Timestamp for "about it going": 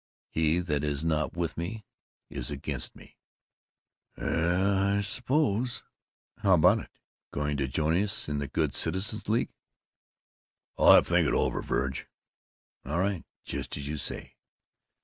6.55-7.55